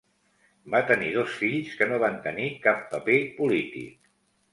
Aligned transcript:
Va 0.75 0.79
tenir 0.91 1.09
dos 1.17 1.35
fills 1.41 1.75
que 1.81 1.87
no 1.91 1.99
van 2.05 2.17
tenir 2.23 2.47
cap 2.65 2.81
paper 2.95 3.19
polític. 3.37 4.11